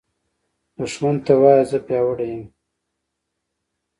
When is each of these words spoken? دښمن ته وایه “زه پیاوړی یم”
دښمن 0.77 1.15
ته 1.25 1.33
وایه 1.41 1.63
“زه 1.71 1.77
پیاوړی 1.87 2.27
یم” 2.33 2.43